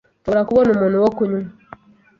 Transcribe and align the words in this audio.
Nshobora 0.19 0.47
kubona 0.47 0.69
umuntu 0.71 0.95
uwo 0.97 1.09
kunywa? 1.17 1.41